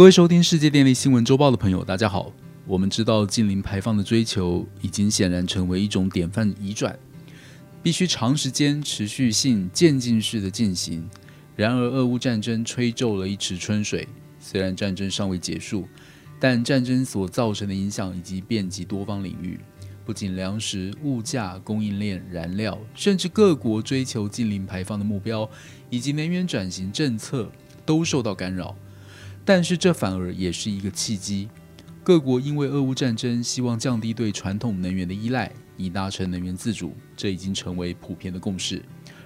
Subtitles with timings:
[0.00, 2.32] 各位收听世界电力新闻周报的朋友，大家好。
[2.66, 6.98] 我们知道近零排放的追求已经显然成为一种典范移转，
[7.82, 11.06] 必须长时间、持续性、渐进式的进行。
[11.54, 14.08] 然而，俄乌战争吹皱了一池春水。
[14.38, 15.86] 虽然战争尚未结束，
[16.38, 19.60] 但战争所造成的影响已经遍及多方领域。
[20.06, 25.46] 不仅粮食、物价、供应链、燃料，甚至各国追求近零排放的目标
[25.90, 27.52] 以及能源转型政策
[27.84, 28.74] 都受到干扰。
[29.52, 31.48] 但是，这反而也是一个契机。
[32.04, 38.80] 各国因为俄乌战争，希望降低对传统能源的依赖，以达成能源自主，这已经成为普遍的共识。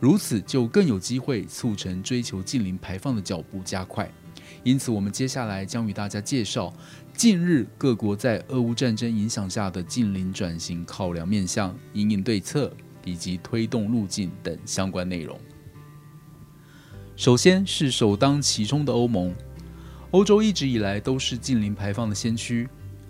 [0.00, 4.10] 如此，就更有机会促成追求近零排放的脚步加快。
[4.64, 6.72] 因此，我们接下来将与大家介绍
[7.12, 15.38] 近日各国在俄乌战争影响下的近零转型考量面向、应应对策以及推动路径等相关内容。
[17.16, 19.34] 首先是首当其冲的欧盟。
[20.16, 22.66] 欧洲一直以来都是近零排放的先驱。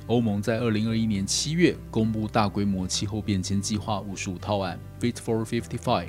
[0.09, 6.09] 欧盟在二零二一年七月公布大规模气候变迁计划五十五套案 （Fit for Fifty Five），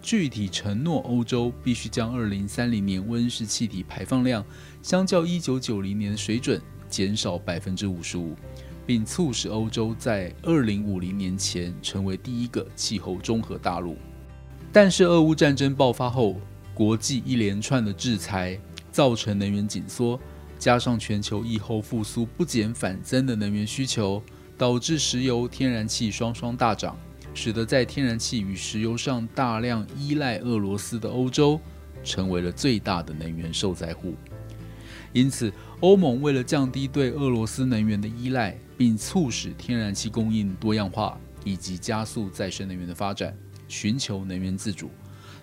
[0.00, 4.42] 具体承诺欧洲必须将二零三零年温室气体排放量
[4.80, 8.34] 相较一九九零年水准减少百分之五十五，
[8.86, 13.98] 并促使欧洲在二零五零年前成为第一个气候综合大陆。
[14.72, 16.40] 但是，俄乌战争爆发后，
[16.72, 18.58] 国际一连串的制裁。
[18.90, 20.18] 造成能源紧缩，
[20.58, 24.22] 加上全球疫后复苏不减反增的能源需求，
[24.56, 26.96] 导致石油、天然气双双大涨，
[27.32, 31.60] 使得在天然气与石油上大量依赖俄罗斯的欧洲，
[32.02, 34.14] 成为了最大的能源受灾户。
[35.12, 43.34] 因此，欧盟为了降低对俄罗斯能源的依赖，并促使天然气供应多样化，以及加速再生能源的发展，
[43.68, 44.90] 寻求能源自主，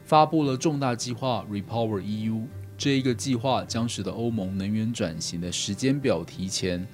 [0.03, 2.45] 发布了重大计划 Repower EU。
[2.78, 6.86] 这一个计划将使得欧盟能源转型的时间表提前，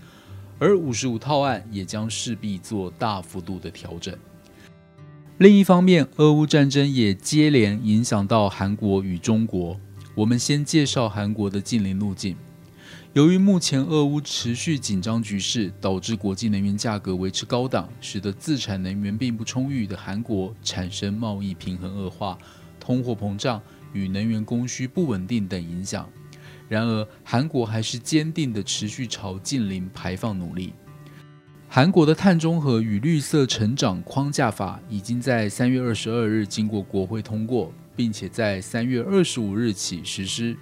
[0.60, 4.16] 而五十五套案也将势必做大幅度的调整。
[5.40, 9.80] 另一方面，俄乌战争也接连影响到韩国与中国。
[10.14, 12.36] 我们先介绍韩国的近邻路径。
[13.14, 22.38] 由于目前俄乌持续紧张局势，导致国际能源价格维持高档，使得自产能源并不充裕的韩国产生贸易平衡恶化、
[22.80, 23.60] 通货膨胀。
[23.94, 26.10] 与能源供需不稳定等影响。
[26.70, 30.74] 然而，韩国还是坚定地持续朝近零排放努力。
[31.68, 40.56] 韩国的碳中和与绿色成长框架法已经在三月二十二日经过国会通过，并且在三月二十五日起实施。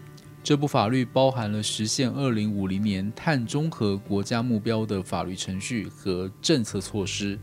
[0.43, 7.37] 这部法律包含了实现二零五零年碳中和国家目标的法律程序和政策措施。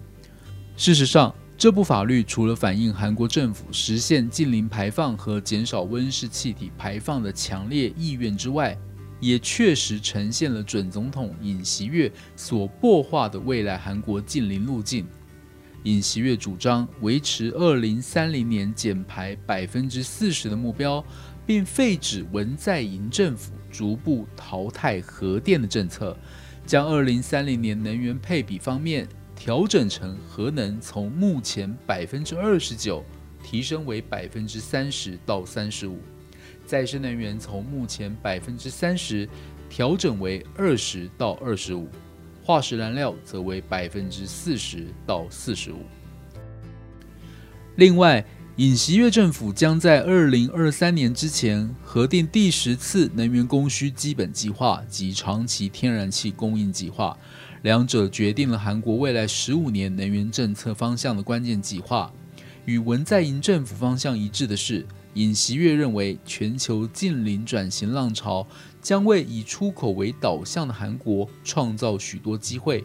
[0.76, 8.76] 事实上，这部法律除了反映韩国政府实现近零排放和减少温室气体排放的强烈意愿之外，
[9.20, 15.06] 也确实呈现了准总统尹锡悦所擘画的未来韩国近零路径。
[15.84, 21.02] 尹锡悦主张维持二零三零年减排百分之四十的目标，
[21.46, 26.14] 并废止文在寅政府逐步淘汰核电的政策，
[26.66, 29.08] 将二零三零年能源配比方面。
[29.36, 33.04] 调整成核能从目前百分之二十九
[33.44, 36.00] 提升为百分之三十到三十五，
[36.64, 39.28] 再生能源从目前百分之三十
[39.68, 41.86] 调整为二十到二十五，
[42.42, 45.78] 化石燃料则为百分之四十到四十五。
[47.76, 48.24] 另外，
[48.56, 57.16] 尹锡悦政府将在二零二三年之前核定第十次能源供需基本计划及长期天然气供应计划。
[57.66, 62.12] 两者决定了韩国未来十五年能源政策方向的关键计划。
[62.64, 68.46] 与文在寅政府方向一致的是，尹锡悦认为全球近邻转型浪潮
[68.80, 72.84] 将为以出口为导向的韩国创造许多机会。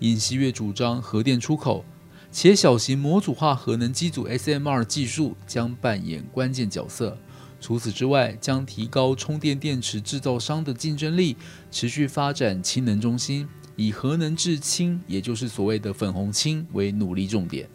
[0.00, 1.84] 尹锡悦主张核电出口，
[2.32, 7.16] 且小型模组化核能机组 SMR 技术将扮演关键角色。
[7.60, 11.36] 除此之外，将提高充电电池制造商的竞争力，
[11.70, 13.46] 持续发展氢能中心。
[13.76, 17.68] 以核能制氢，也就是所谓的粉红氢为努力重点。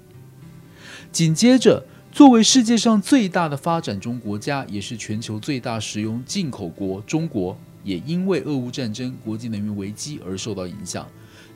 [1.12, 11.07] 紧接着，作为世界上最大的发展中国家，也是全球最大石油进口国，中国也因为俄乌战争、国际能源危机而受到影响。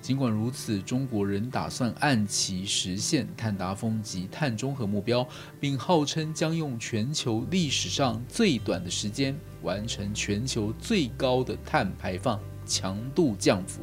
[0.01, 5.27] 尽管如此，中国仍打算按期实现碳达峰及碳中和目标，
[5.59, 13.81] 并号称将用全球历史上最短的时间完成全球最高的碳排放强度降幅。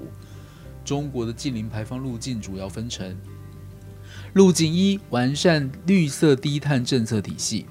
[0.85, 3.17] 中国的近零排放路径主要分成：
[4.35, 7.67] 路径一，完善绿色低碳政策体系；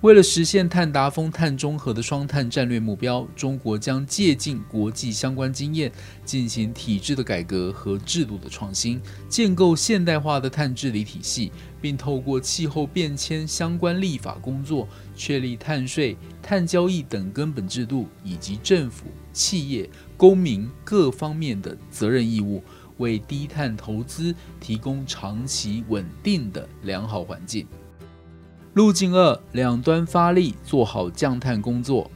[0.00, 5.92] 为了实现碳达峰、碳中和的双碳战略目标，中国将借鉴国际相关经验，
[6.24, 19.88] 进行体制的改革和制度的创新，建构现代化的碳治理体系，并透过气候变迁相关立法工作，确立碳税、碳交易等根本制度，以及政府、企业、
[20.20, 22.62] 公民各方面的责任义务，
[22.98, 27.66] 为低碳投资提供长期稳定的良好环境。
[28.74, 32.10] 路径二，两端发力，做好降碳工作。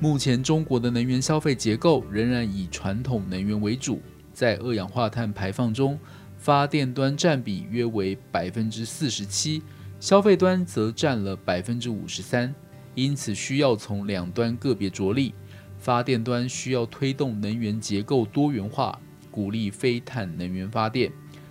[0.00, 4.00] 目前中国的能源消费结构仍然以传统能源为主，
[4.32, 5.98] 在二氧化碳排放中，
[6.38, 9.62] 发电端占比约为百分之四十七，
[10.00, 12.54] 消费端则占了百分之五十三。
[12.94, 15.34] 因此，需要从两端个别着力。
[15.84, 18.98] 发电端需要推动能源结构多元化，
[19.30, 21.10] 鼓励非碳能源发电；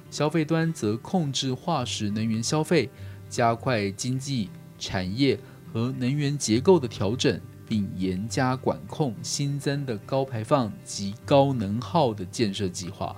[0.09, 2.89] 消费端则控制化石能源消费。
[3.30, 4.50] 加快经济
[4.80, 5.39] 产业
[5.71, 13.15] 和能源结构的调整，并严加管控新增的高排放及高能耗的建设计划。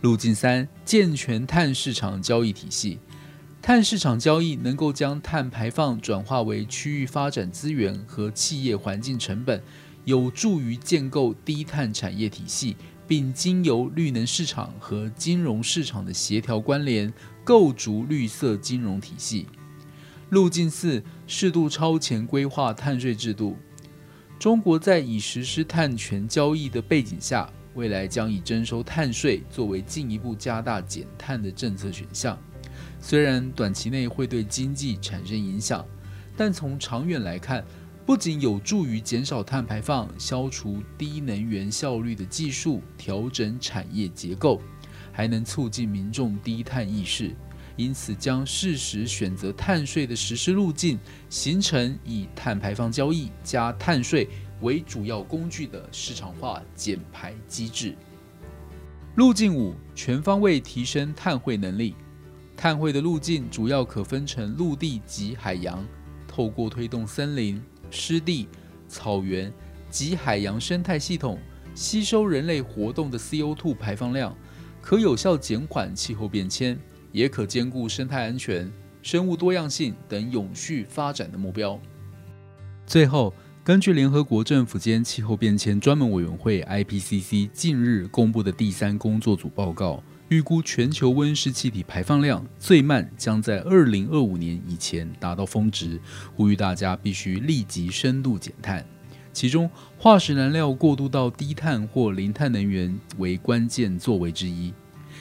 [0.00, 2.98] 路径三：健全碳市场交易体系。
[3.62, 9.62] 碳市场交易能够将碳排放转化为区域发展资源和企业环境成本，
[10.04, 17.12] 有助于建构低碳产业体系，并经由绿能市场和金融市场的协调关联。
[17.44, 19.44] 构筑绿色金融体系。
[20.30, 23.58] 路径四：适度超前规划碳税制度。
[24.38, 32.38] 中国在已实施碳权交易的背景下，未来将以征收碳税作为进一步加大减碳的政策选项。
[32.98, 35.84] 虽然短期内会对经济产生影响，
[36.38, 37.62] 但从长远来看，
[38.06, 44.60] 不仅有助于减少碳排放、消除低能源效率的技术、调整产业结构。
[45.16, 47.32] 还能促进民众低碳意识，
[47.76, 50.98] 因此将适时选择碳税的实施路径，
[51.30, 54.28] 形成以碳排放交易加碳税
[54.60, 57.94] 为主要工具的市场化减排机制。
[59.14, 61.94] 路径五：全方位提升碳汇能力。
[62.56, 65.86] 碳汇的路径主要可分成陆地及海洋，
[66.26, 67.62] 透过推动森林、
[67.94, 68.48] 湿地、
[68.88, 69.50] 草原
[69.88, 71.38] 及海洋生态系统
[71.74, 74.36] 吸收人类活动的 CO2 排放量。
[74.82, 76.78] 可有效减缓气候变迁，
[77.10, 78.70] 也可兼顾生态安全、
[79.00, 81.80] 生物多样性等永续发展的目标。
[82.86, 83.32] 最后，
[83.64, 96.00] 根据联合国政府间气候变迁专门委员会 （IPCC） 近日公布的第三工作组报告，预估全球温室气体排放量最慢将在二零二五年以前达到峰值，
[96.34, 98.84] 呼吁大家必须立即深度减碳。
[99.32, 104.72] 其中，化石燃料过渡到低碳或零碳能源为关键作为之一。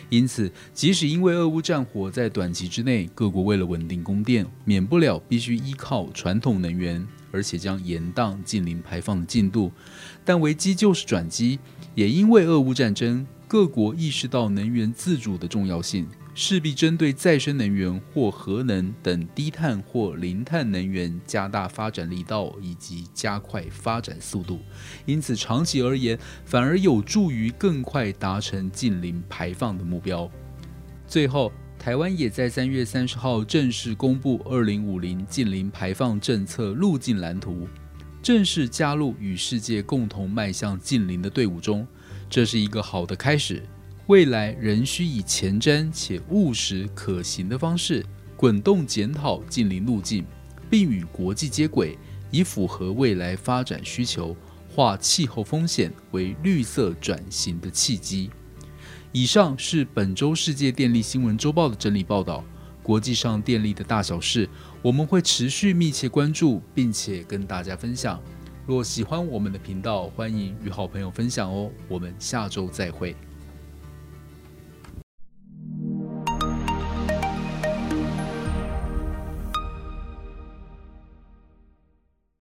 [0.09, 9.71] 因此，即使因为俄乌战火在短期之内，各国为了稳定供电，免不了必须依靠传统能源，而且将延宕近零排放的进度。
[10.23, 11.59] 但危机就是转机，
[11.95, 16.07] 也因为俄乌战争，各国意识到能源自主的重要性。
[16.35, 24.59] 势必针对再生能源或核能等低碳或零碳能源加大发展力道，以及加快发展速度。
[25.05, 30.27] 因此，长期而言，反而有助于更快达成近零排放的目标。
[31.07, 37.67] 最后，台湾也在三月三十号正式公布二零五零近零排放政策路径蓝图，
[38.23, 41.85] 正式加入与世界共同迈向近零的队伍中。
[42.33, 43.61] 这是一个好的开始。
[44.07, 48.03] 未来仍需以前瞻且务实可行的方式
[48.35, 50.25] 滚动检讨近邻路径，
[50.67, 51.95] 并与国际接轨，
[52.31, 54.35] 以符合未来发展需求，
[54.67, 58.31] 化气候风险为绿色转型的契机。
[59.11, 62.43] 以上是本周世界电力新闻周报的整理报道。
[62.81, 64.49] 国际上电力的大小事，
[64.81, 68.19] 我们会持续密切关注，并且跟大家分享。
[68.65, 71.69] 若喜欢我们的频道，欢迎与好朋友分享哦。
[71.89, 73.13] 我们下周再会。